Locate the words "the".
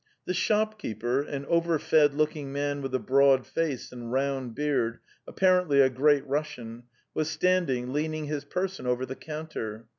0.25-0.33, 9.05-9.15